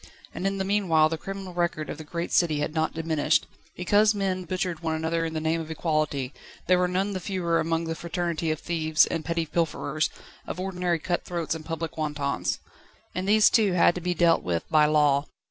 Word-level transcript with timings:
And 0.33 0.47
in 0.47 0.57
the 0.57 0.63
meanwhile 0.65 1.09
the 1.09 1.17
criminal 1.19 1.53
record 1.53 1.87
of 1.87 1.99
the 1.99 2.03
great 2.03 2.31
city 2.31 2.57
had 2.57 2.73
not 2.73 2.95
diminished. 2.95 3.45
Because 3.75 4.15
men 4.15 4.45
butchered 4.45 4.79
one 4.79 4.95
another 4.95 5.25
in 5.25 5.35
the 5.35 5.39
name 5.39 5.61
of 5.61 5.69
Equality, 5.69 6.33
there 6.65 6.79
were 6.79 6.87
none 6.87 7.13
the 7.13 7.19
fewer 7.19 7.59
among 7.59 7.83
the 7.83 7.93
Fraternity 7.93 8.49
of 8.49 8.59
thieves 8.59 9.05
and 9.05 9.23
petty 9.23 9.45
pilferers, 9.45 10.09
of 10.47 10.59
ordinary 10.59 10.97
cut 10.97 11.23
throats 11.23 11.53
and 11.53 11.63
public 11.65 11.97
wantons. 11.99 12.57
And 13.13 13.29
these 13.29 13.47
too 13.51 13.73
had 13.73 13.93
to 13.93 14.01
be 14.01 14.15
dealt 14.15 14.41
with 14.41 14.67
by 14.71 14.87
law. 14.87 15.27